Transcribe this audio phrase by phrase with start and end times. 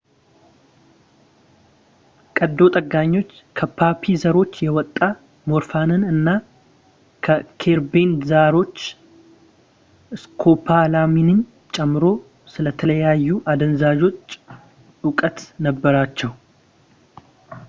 [2.37, 4.97] ቀዶ ጠጋኞች ከፖፒ ዘሮች የወጣ
[5.49, 6.25] ሞርፊንን እና
[7.25, 8.77] ከኸርቤን ዘሮች
[10.21, 11.39] ስኮፖላሚንን
[11.77, 12.03] ጨምሮ
[12.55, 14.25] ስለተለያዩ አደንዛዦች
[15.05, 15.37] ዕውቀት
[15.67, 16.33] ነበራቸው